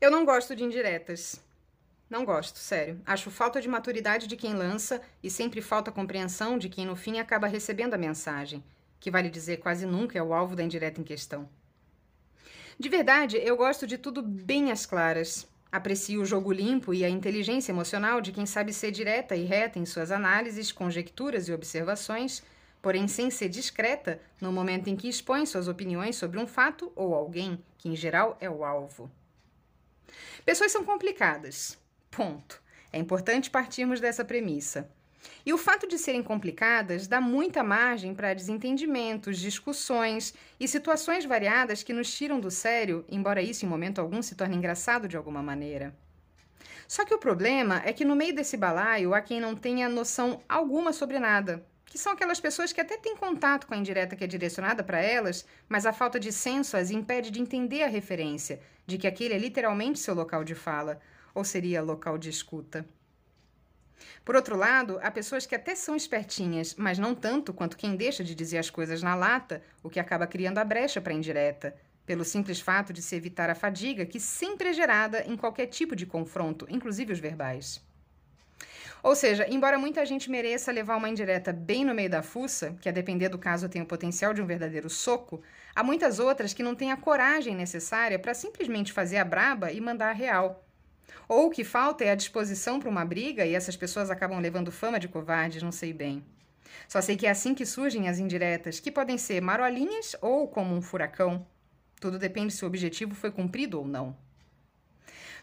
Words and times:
Eu 0.00 0.10
não 0.10 0.24
gosto 0.24 0.56
de 0.56 0.64
indiretas. 0.64 1.38
Não 2.08 2.24
gosto, 2.24 2.58
sério. 2.58 2.98
Acho 3.04 3.30
falta 3.30 3.60
de 3.60 3.68
maturidade 3.68 4.26
de 4.26 4.34
quem 4.34 4.54
lança 4.54 5.02
e 5.22 5.28
sempre 5.30 5.60
falta 5.60 5.92
compreensão 5.92 6.56
de 6.56 6.70
quem 6.70 6.86
no 6.86 6.96
fim 6.96 7.18
acaba 7.18 7.46
recebendo 7.46 7.92
a 7.92 7.98
mensagem, 7.98 8.64
que 8.98 9.10
vale 9.10 9.28
dizer 9.28 9.58
quase 9.58 9.84
nunca 9.84 10.18
é 10.18 10.22
o 10.22 10.32
alvo 10.32 10.56
da 10.56 10.62
indireta 10.62 11.02
em 11.02 11.04
questão. 11.04 11.46
De 12.78 12.88
verdade, 12.88 13.36
eu 13.36 13.54
gosto 13.58 13.86
de 13.86 13.98
tudo 13.98 14.22
bem 14.22 14.72
às 14.72 14.86
claras. 14.86 15.46
Aprecio 15.70 16.22
o 16.22 16.24
jogo 16.24 16.50
limpo 16.50 16.94
e 16.94 17.04
a 17.04 17.10
inteligência 17.10 17.70
emocional 17.70 18.22
de 18.22 18.32
quem 18.32 18.46
sabe 18.46 18.72
ser 18.72 18.92
direta 18.92 19.36
e 19.36 19.44
reta 19.44 19.78
em 19.78 19.84
suas 19.84 20.10
análises, 20.10 20.72
conjecturas 20.72 21.46
e 21.46 21.52
observações, 21.52 22.42
porém 22.80 23.06
sem 23.06 23.30
ser 23.30 23.50
discreta 23.50 24.18
no 24.40 24.50
momento 24.50 24.88
em 24.88 24.96
que 24.96 25.10
expõe 25.10 25.44
suas 25.44 25.68
opiniões 25.68 26.16
sobre 26.16 26.38
um 26.38 26.46
fato 26.46 26.90
ou 26.96 27.14
alguém, 27.14 27.62
que 27.76 27.90
em 27.90 27.94
geral 27.94 28.38
é 28.40 28.48
o 28.48 28.64
alvo. 28.64 29.10
Pessoas 30.44 30.72
são 30.72 30.84
complicadas. 30.84 31.78
Ponto. 32.10 32.60
É 32.92 32.98
importante 32.98 33.50
partirmos 33.50 34.00
dessa 34.00 34.24
premissa. 34.24 34.90
E 35.44 35.52
o 35.52 35.58
fato 35.58 35.86
de 35.86 35.98
serem 35.98 36.22
complicadas 36.22 37.06
dá 37.06 37.20
muita 37.20 37.62
margem 37.62 38.14
para 38.14 38.34
desentendimentos, 38.34 39.38
discussões 39.38 40.34
e 40.58 40.66
situações 40.66 41.24
variadas 41.24 41.82
que 41.82 41.92
nos 41.92 42.12
tiram 42.12 42.40
do 42.40 42.50
sério, 42.50 43.04
embora 43.08 43.42
isso 43.42 43.64
em 43.64 43.68
momento 43.68 44.00
algum 44.00 44.22
se 44.22 44.34
torne 44.34 44.56
engraçado 44.56 45.06
de 45.06 45.16
alguma 45.16 45.42
maneira. 45.42 45.94
Só 46.88 47.04
que 47.04 47.14
o 47.14 47.18
problema 47.18 47.80
é 47.84 47.92
que 47.92 48.04
no 48.04 48.16
meio 48.16 48.34
desse 48.34 48.56
balaio 48.56 49.14
há 49.14 49.20
quem 49.20 49.40
não 49.40 49.54
tenha 49.54 49.88
noção 49.88 50.42
alguma 50.48 50.92
sobre 50.92 51.18
nada, 51.20 51.64
que 51.90 51.98
são 51.98 52.12
aquelas 52.12 52.38
pessoas 52.38 52.72
que 52.72 52.80
até 52.80 52.96
têm 52.96 53.16
contato 53.16 53.66
com 53.66 53.74
a 53.74 53.76
indireta 53.76 54.14
que 54.14 54.22
é 54.22 54.26
direcionada 54.26 54.82
para 54.84 55.00
elas, 55.00 55.44
mas 55.68 55.84
a 55.84 55.92
falta 55.92 56.20
de 56.20 56.32
senso 56.32 56.76
as 56.76 56.92
impede 56.92 57.32
de 57.32 57.40
entender 57.40 57.82
a 57.82 57.88
referência, 57.88 58.60
de 58.86 58.96
que 58.96 59.08
aquele 59.08 59.34
é 59.34 59.38
literalmente 59.38 59.98
seu 59.98 60.14
local 60.14 60.44
de 60.44 60.54
fala, 60.54 61.00
ou 61.34 61.42
seria 61.42 61.82
local 61.82 62.16
de 62.16 62.30
escuta. 62.30 62.86
Por 64.24 64.36
outro 64.36 64.56
lado, 64.56 65.00
há 65.02 65.10
pessoas 65.10 65.46
que 65.46 65.54
até 65.54 65.74
são 65.74 65.96
espertinhas, 65.96 66.76
mas 66.76 66.96
não 66.96 67.12
tanto 67.12 67.52
quanto 67.52 67.76
quem 67.76 67.96
deixa 67.96 68.22
de 68.22 68.36
dizer 68.36 68.58
as 68.58 68.70
coisas 68.70 69.02
na 69.02 69.16
lata, 69.16 69.60
o 69.82 69.90
que 69.90 69.98
acaba 69.98 70.28
criando 70.28 70.58
a 70.58 70.64
brecha 70.64 71.00
para 71.00 71.12
a 71.12 71.16
indireta, 71.16 71.74
pelo 72.06 72.24
simples 72.24 72.60
fato 72.60 72.92
de 72.92 73.02
se 73.02 73.16
evitar 73.16 73.50
a 73.50 73.54
fadiga 73.56 74.06
que 74.06 74.20
sempre 74.20 74.68
é 74.68 74.72
gerada 74.72 75.24
em 75.26 75.36
qualquer 75.36 75.66
tipo 75.66 75.96
de 75.96 76.06
confronto, 76.06 76.68
inclusive 76.70 77.12
os 77.12 77.18
verbais. 77.18 77.82
Ou 79.02 79.14
seja, 79.16 79.46
embora 79.48 79.78
muita 79.78 80.04
gente 80.04 80.30
mereça 80.30 80.70
levar 80.72 80.96
uma 80.96 81.08
indireta 81.08 81.52
bem 81.52 81.84
no 81.84 81.94
meio 81.94 82.10
da 82.10 82.22
fuça, 82.22 82.76
que 82.80 82.88
a 82.88 82.92
depender 82.92 83.28
do 83.28 83.38
caso 83.38 83.68
tem 83.68 83.80
o 83.80 83.86
potencial 83.86 84.34
de 84.34 84.42
um 84.42 84.46
verdadeiro 84.46 84.90
soco, 84.90 85.42
há 85.74 85.82
muitas 85.82 86.18
outras 86.18 86.52
que 86.52 86.62
não 86.62 86.74
têm 86.74 86.92
a 86.92 86.96
coragem 86.96 87.54
necessária 87.54 88.18
para 88.18 88.34
simplesmente 88.34 88.92
fazer 88.92 89.16
a 89.16 89.24
braba 89.24 89.72
e 89.72 89.80
mandar 89.80 90.10
a 90.10 90.14
real. 90.14 90.64
Ou 91.26 91.46
o 91.46 91.50
que 91.50 91.64
falta 91.64 92.04
é 92.04 92.10
a 92.10 92.14
disposição 92.14 92.78
para 92.78 92.90
uma 92.90 93.04
briga 93.04 93.46
e 93.46 93.54
essas 93.54 93.76
pessoas 93.76 94.10
acabam 94.10 94.40
levando 94.40 94.70
fama 94.72 95.00
de 95.00 95.08
covardes, 95.08 95.62
não 95.62 95.72
sei 95.72 95.92
bem. 95.92 96.24
Só 96.88 97.00
sei 97.00 97.16
que 97.16 97.26
é 97.26 97.30
assim 97.30 97.54
que 97.54 97.64
surgem 97.64 98.08
as 98.08 98.18
indiretas, 98.18 98.80
que 98.80 98.90
podem 98.90 99.16
ser 99.16 99.40
marolinhas 99.40 100.14
ou 100.20 100.46
como 100.48 100.74
um 100.74 100.82
furacão. 100.82 101.46
Tudo 102.00 102.18
depende 102.18 102.52
se 102.52 102.64
o 102.64 102.66
objetivo 102.66 103.14
foi 103.14 103.30
cumprido 103.30 103.78
ou 103.78 103.86
não. 103.86 104.16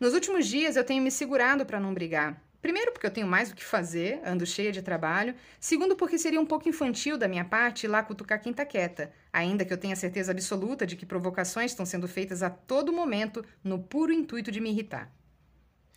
Nos 0.00 0.14
últimos 0.14 0.46
dias 0.46 0.76
eu 0.76 0.84
tenho 0.84 1.02
me 1.02 1.10
segurado 1.10 1.64
para 1.64 1.78
não 1.78 1.94
brigar, 1.94 2.40
Primeiro, 2.64 2.92
porque 2.92 3.06
eu 3.06 3.10
tenho 3.10 3.26
mais 3.26 3.50
o 3.50 3.54
que 3.54 3.62
fazer, 3.62 4.22
ando 4.24 4.46
cheia 4.46 4.72
de 4.72 4.80
trabalho. 4.80 5.34
Segundo, 5.60 5.94
porque 5.94 6.16
seria 6.16 6.40
um 6.40 6.46
pouco 6.46 6.66
infantil 6.66 7.18
da 7.18 7.28
minha 7.28 7.44
parte 7.44 7.84
ir 7.84 7.88
lá 7.88 8.02
cutucar 8.02 8.40
quem 8.40 8.54
tá 8.54 8.64
quieta, 8.64 9.12
ainda 9.30 9.66
que 9.66 9.72
eu 9.74 9.76
tenha 9.76 9.94
certeza 9.94 10.32
absoluta 10.32 10.86
de 10.86 10.96
que 10.96 11.04
provocações 11.04 11.72
estão 11.72 11.84
sendo 11.84 12.08
feitas 12.08 12.42
a 12.42 12.48
todo 12.48 12.90
momento 12.90 13.44
no 13.62 13.78
puro 13.78 14.14
intuito 14.14 14.50
de 14.50 14.62
me 14.62 14.70
irritar. 14.70 15.12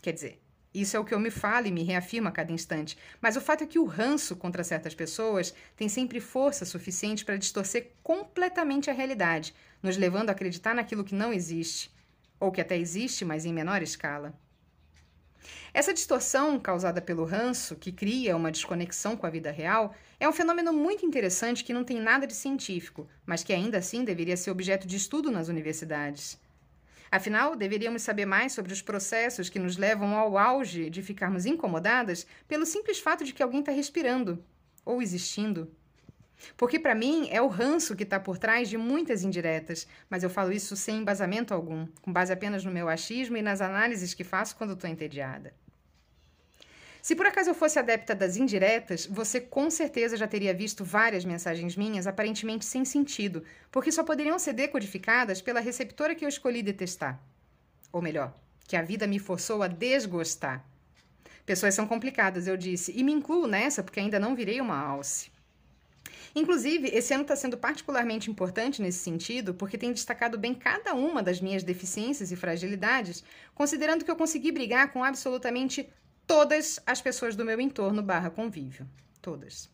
Quer 0.02 0.12
dizer, 0.12 0.42
isso 0.74 0.98
é 0.98 1.00
o 1.00 1.06
que 1.06 1.14
eu 1.14 1.22
me 1.22 1.32
falo 1.32 1.68
e 1.68 1.72
me 1.72 1.84
reafirmo 1.84 2.28
a 2.28 2.34
cada 2.34 2.52
instante. 2.52 2.98
Mas 3.22 3.38
o 3.38 3.42
fato 3.42 3.64
é 3.64 3.66
que 3.66 3.80
o 3.80 3.86
ranço 3.86 4.36
contra 4.36 4.62
certas 4.62 4.94
pessoas 4.94 5.54
tem 5.74 5.88
sempre 5.88 6.20
força 6.20 6.66
suficiente 6.66 7.24
para 7.24 7.38
distorcer 7.38 7.94
completamente 8.04 8.90
a 8.90 8.94
realidade, 8.94 9.56
nos 9.82 9.96
levando 9.96 10.28
a 10.28 10.34
acreditar 10.34 10.76
naquilo 10.76 11.06
que 11.06 11.16
não 11.16 11.32
existe, 11.32 11.90
ou 12.38 12.52
que 12.52 12.60
até 12.60 12.78
existe, 12.78 13.24
mas 13.24 13.46
em 13.46 13.54
menor 13.54 13.82
escala. 13.82 14.38
Essa 15.74 15.94
distorção 15.94 16.60
causada 16.60 17.02
pelo 17.02 17.24
ranço, 17.24 17.76
que 17.76 17.92
cria 17.92 18.36
uma 18.36 18.52
desconexão 18.52 19.16
com 19.16 19.26
a 19.26 19.30
vida 19.30 19.52
real, 19.52 19.94
é 20.20 20.28
um 20.28 20.34
fenômeno 20.34 20.74
muito 20.74 21.06
interessante 21.06 21.64
que 21.64 21.74
não 21.74 21.84
tem 21.84 22.00
nada 22.00 22.26
de 22.26 22.34
científico, 22.34 23.08
mas 23.26 23.44
que 23.44 23.54
ainda 23.54 23.78
assim 23.78 24.04
deveria 24.04 24.36
ser 24.38 24.52
objeto 24.52 24.88
de 24.88 24.96
estudo 24.96 25.30
nas 25.30 25.48
universidades. 25.48 26.40
Afinal, 27.12 27.56
deveríamos 27.56 28.02
saber 28.02 28.26
mais 28.26 28.52
sobre 28.52 28.74
os 28.74 28.82
processos 28.82 29.50
que 29.50 29.60
nos 29.60 29.78
levam 29.78 30.16
ao 30.16 30.38
auge 30.38 30.90
de 30.90 31.02
ficarmos 31.02 31.46
incomodadas 31.46 32.28
pelo 32.48 32.66
simples 32.66 33.00
fato 33.00 33.24
de 33.24 33.34
que 33.34 33.42
alguém 33.42 33.62
está 33.62 33.72
respirando 33.72 34.44
ou 34.84 35.02
existindo. 35.02 35.72
Porque 36.56 36.80
para 36.80 36.96
mim 36.96 37.28
é 37.32 37.42
o 37.42 37.48
ranço 37.48 37.96
que 37.96 38.04
está 38.04 38.20
por 38.20 38.38
trás 38.38 38.70
de 38.70 38.78
muitas 38.78 39.24
indiretas, 39.24 39.88
mas 40.10 40.24
eu 40.24 40.30
falo 40.30 40.52
isso 40.52 40.76
sem 40.76 40.98
embasamento 40.98 41.54
algum, 41.54 41.88
com 42.02 42.14
base 42.14 42.32
apenas 42.32 42.64
no 42.64 42.72
meu 42.72 42.88
achismo 42.90 43.38
e 43.38 43.42
nas 43.42 43.62
análises 43.62 44.14
que 44.14 44.24
faço 44.24 44.56
quando 44.56 44.74
estou 44.74 44.90
entediada. 44.90 45.54
Se 47.02 47.16
por 47.16 47.26
acaso 47.26 47.50
eu 47.50 47.56
fosse 47.56 47.80
adepta 47.80 48.14
das 48.14 48.36
indiretas, 48.36 49.06
você 49.06 49.40
com 49.40 49.70
certeza 49.70 50.18
já 50.18 50.28
teria 50.28 50.54
visto 50.54 50.84
várias 50.84 51.24
mensagens 51.24 51.76
minhas 51.78 52.06
aparentemente 52.06 52.66
sem 52.66 52.84
sentido, 52.84 53.46
porque 53.72 53.94
só 53.94 54.04
poderiam 54.04 54.38
ser 54.38 54.52
decodificadas 54.52 55.42
pela 55.42 55.62
receptora 55.62 56.14
que 56.14 56.26
eu 56.26 56.30
escolhi 56.30 56.62
detestar. 56.62 57.18
Ou 57.94 58.02
melhor, 58.02 58.34
que 58.68 58.76
a 58.76 58.82
vida 58.82 59.08
me 59.08 59.20
forçou 59.20 59.64
a 59.64 59.70
desgostar. 59.70 60.66
Pessoas 61.46 61.74
são 61.74 61.88
complicadas, 61.88 62.46
eu 62.46 62.58
disse, 62.58 62.92
e 62.94 63.02
me 63.06 63.14
incluo 63.14 63.48
nessa 63.48 63.82
porque 63.82 64.02
ainda 64.02 64.20
não 64.20 64.36
virei 64.36 64.60
uma 64.60 64.78
alce. 64.78 65.32
Inclusive, 66.36 66.90
esse 66.90 67.14
ano 67.14 67.24
está 67.24 67.36
sendo 67.36 67.58
particularmente 67.58 68.30
importante 68.30 68.82
nesse 68.82 69.00
sentido, 69.00 69.54
porque 69.54 69.78
tem 69.78 69.92
destacado 69.92 70.38
bem 70.38 70.54
cada 70.54 70.94
uma 70.94 71.24
das 71.24 71.42
minhas 71.42 71.64
deficiências 71.64 72.32
e 72.32 72.36
fragilidades, 72.36 73.24
considerando 73.56 74.04
que 74.06 74.12
eu 74.12 74.16
consegui 74.16 74.52
brigar 74.52 74.92
com 74.92 75.04
absolutamente 75.04 75.90
todas 76.26 76.80
as 76.86 77.02
pessoas 77.02 77.36
do 77.36 77.46
meu 77.46 77.60
entorno 77.60 78.04
barra 78.04 78.30
convívio. 78.30 78.88
Todas. 79.22 79.70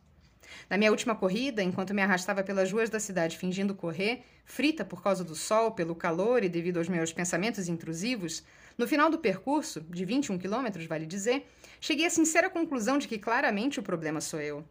Na 0.69 0.78
minha 0.78 0.92
última 0.92 1.16
corrida, 1.16 1.63
enquanto 1.63 1.94
me 1.94 2.02
arrastava 2.02 2.44
pelas 2.44 2.72
ruas 2.72 2.90
da 2.90 3.00
cidade 3.00 3.38
fingindo 3.38 3.74
correr, 3.74 4.24
frita 4.46 4.86
por 4.86 5.02
causa 5.02 5.24
do 5.24 5.36
sol, 5.36 5.72
pelo 5.72 5.96
calor 5.96 6.44
e 6.44 6.50
devido 6.50 6.78
aos 6.78 6.88
meus 6.88 7.12
pensamentos 7.12 7.68
intrusivos, 7.68 8.44
no 8.78 8.88
final 8.88 9.09
do 9.09 9.19
percurso, 9.19 9.81
de 9.81 10.06
21 10.06 10.38
quilômetros, 10.38 10.86
vale 10.86 11.06
dizer, 11.06 11.47
cheguei 11.80 12.06
à 12.06 12.09
sincera 12.09 12.50
conclusão 12.50 12.97
de 12.97 13.08
que 13.08 13.18
claramente 13.18 13.80
o 13.80 13.84
problema 13.84 14.22
sou 14.22 14.40
eu. 14.40 14.63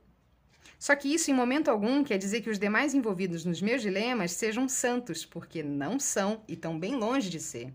Só 0.82 0.96
que 0.96 1.14
isso, 1.14 1.30
em 1.30 1.34
momento 1.34 1.68
algum, 1.68 2.02
quer 2.02 2.18
dizer 2.18 2.40
que 2.40 2.50
os 2.50 2.58
demais 2.58 2.92
envolvidos 2.92 3.44
nos 3.44 3.62
meus 3.62 3.82
dilemas 3.82 4.32
sejam 4.32 4.68
santos, 4.68 5.24
porque 5.24 5.62
não 5.62 5.96
são 5.96 6.42
e 6.48 6.54
estão 6.54 6.76
bem 6.76 6.96
longe 6.96 7.30
de 7.30 7.38
ser. 7.38 7.72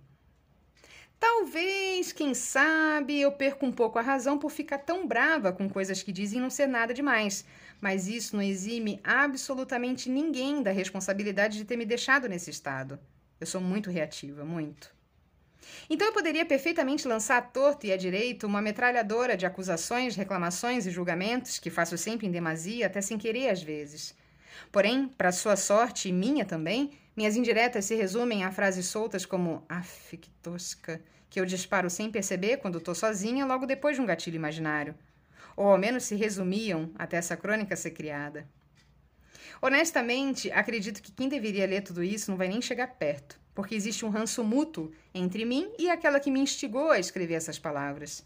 Talvez, 1.18 2.12
quem 2.12 2.34
sabe, 2.34 3.18
eu 3.18 3.32
perca 3.32 3.66
um 3.66 3.72
pouco 3.72 3.98
a 3.98 4.02
razão 4.02 4.38
por 4.38 4.52
ficar 4.52 4.80
tão 4.80 5.08
brava 5.08 5.54
com 5.54 5.70
coisas 5.70 6.04
que 6.04 6.12
dizem 6.12 6.42
não 6.42 6.50
ser 6.50 6.68
nada 6.68 6.94
demais, 6.94 7.46
mas 7.80 8.10
isso 8.10 8.36
não 8.36 8.44
exime 8.44 9.00
absolutamente 9.06 10.10
ninguém 10.10 10.62
da 10.62 10.72
responsabilidade 10.72 11.58
de 11.58 11.64
ter 11.64 11.78
me 11.78 11.86
deixado 11.86 12.28
nesse 12.28 12.50
estado. 12.50 13.00
Eu 13.40 13.48
sou 13.48 13.62
muito 13.62 13.90
reativa, 13.90 14.44
muito. 14.44 14.97
Então 15.90 16.08
eu 16.08 16.14
poderia 16.14 16.46
perfeitamente 16.46 17.08
lançar 17.08 17.38
à 17.38 17.42
torto 17.42 17.86
e 17.86 17.92
à 17.92 17.98
direito 17.98 18.46
uma 18.46 18.62
metralhadora 18.62 19.38
de 19.38 19.46
acusações, 19.46 20.16
reclamações 20.16 20.86
e 20.86 20.92
julgamentos, 20.92 21.60
que 21.60 21.70
faço 21.70 21.98
sempre 21.98 22.28
em 22.28 22.32
demasia, 22.32 22.88
até 22.88 23.02
sem 23.02 23.18
querer 23.18 23.50
às 23.50 23.62
vezes. 23.62 24.16
Porém, 24.72 25.08
para 25.08 25.32
sua 25.32 25.56
sorte 25.56 26.10
e 26.10 26.12
minha 26.12 26.46
também, 26.46 26.92
minhas 27.16 27.36
indiretas 27.36 27.86
se 27.86 27.96
resumem 27.96 28.44
a 28.44 28.52
frases 28.52 28.88
soltas 28.88 29.26
como 29.26 29.64
af, 29.70 30.18
que 30.18 30.30
tosca, 30.42 31.02
que 31.30 31.40
eu 31.40 31.46
disparo 31.46 31.90
sem 31.90 32.12
perceber 32.12 32.58
quando 32.58 32.78
estou 32.78 32.96
sozinha 32.96 33.46
logo 33.46 33.66
depois 33.66 33.96
de 33.96 34.02
um 34.02 34.06
gatilho 34.06 34.36
imaginário. 34.36 34.96
Ou 35.56 35.68
ao 35.68 35.78
menos 35.78 36.04
se 36.04 36.16
resumiam 36.16 36.92
até 36.96 37.18
essa 37.18 37.36
crônica 37.36 37.76
ser 37.76 37.92
criada. 37.92 38.48
Honestamente, 39.62 40.52
acredito 40.52 41.02
que 41.02 41.12
quem 41.12 41.28
deveria 41.28 41.66
ler 41.66 41.82
tudo 41.82 42.04
isso 42.04 42.30
não 42.30 42.38
vai 42.38 42.48
nem 42.48 42.62
chegar 42.62 42.88
perto 42.88 43.40
porque 43.58 43.74
existe 43.74 44.06
um 44.06 44.10
ranço 44.10 44.44
mútuo 44.44 44.92
entre 45.12 45.44
mim 45.44 45.72
e 45.80 45.90
aquela 45.90 46.20
que 46.20 46.30
me 46.30 46.40
instigou 46.40 46.92
a 46.92 47.00
escrever 47.00 47.34
essas 47.34 47.58
palavras. 47.58 48.24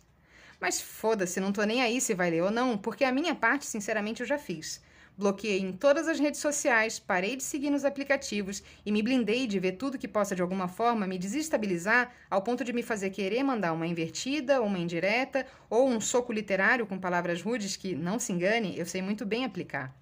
Mas 0.60 0.82
foda-se, 0.82 1.40
não 1.40 1.54
tô 1.54 1.64
nem 1.64 1.82
aí 1.82 2.02
se 2.02 2.14
vai 2.14 2.30
ler 2.30 2.44
ou 2.44 2.52
não, 2.52 2.78
porque 2.78 3.06
a 3.06 3.14
minha 3.14 3.34
parte, 3.34 3.66
sinceramente, 3.66 4.20
eu 4.20 4.28
já 4.28 4.38
fiz. 4.38 4.82
Bloqueei 5.18 5.62
em 5.62 5.72
todas 5.72 6.10
as 6.10 6.20
redes 6.20 6.42
sociais, 6.42 7.00
parei 7.00 7.38
de 7.38 7.44
seguir 7.44 7.70
nos 7.70 7.86
aplicativos 7.86 8.62
e 8.86 8.92
me 8.92 9.02
blindei 9.02 9.48
de 9.48 9.58
ver 9.58 9.78
tudo 9.78 9.98
que 9.98 10.06
possa 10.06 10.36
de 10.36 10.42
alguma 10.42 10.68
forma 10.68 11.08
me 11.08 11.18
desestabilizar 11.18 12.14
ao 12.30 12.42
ponto 12.42 12.66
de 12.66 12.74
me 12.74 12.84
fazer 12.84 13.10
querer 13.12 13.42
mandar 13.42 13.72
uma 13.72 13.88
invertida, 13.88 14.62
uma 14.62 14.80
indireta 14.80 15.48
ou 15.70 15.88
um 15.88 16.02
soco 16.02 16.34
literário 16.34 16.86
com 16.86 17.00
palavras 17.00 17.42
rudes 17.42 17.78
que, 17.78 17.96
não 17.96 18.20
se 18.20 18.34
engane, 18.34 18.78
eu 18.78 18.86
sei 18.86 19.02
muito 19.02 19.26
bem 19.26 19.46
aplicar. 19.46 19.96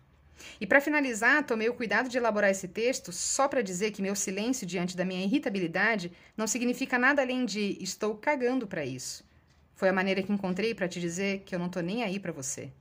E 0.59 0.65
para 0.65 0.81
finalizar, 0.81 1.45
tomei 1.45 1.69
o 1.69 1.73
cuidado 1.73 2.09
de 2.09 2.17
elaborar 2.17 2.49
esse 2.49 2.67
texto 2.67 3.11
só 3.11 3.47
para 3.47 3.61
dizer 3.61 3.91
que 3.91 4.01
meu 4.01 4.15
silêncio 4.15 4.65
diante 4.65 4.95
da 4.95 5.05
minha 5.05 5.23
irritabilidade 5.23 6.11
não 6.35 6.47
significa 6.47 6.97
nada 6.97 7.21
além 7.21 7.45
de 7.45 7.77
estou 7.81 8.15
cagando 8.15 8.67
para 8.67 8.85
isso. 8.85 9.23
Foi 9.75 9.89
a 9.89 9.93
maneira 9.93 10.21
que 10.21 10.31
encontrei 10.31 10.75
para 10.75 10.87
te 10.87 10.99
dizer 10.99 11.43
que 11.45 11.55
eu 11.55 11.59
não 11.59 11.69
tô 11.69 11.79
nem 11.79 12.03
aí 12.03 12.19
para 12.19 12.31
você. 12.31 12.71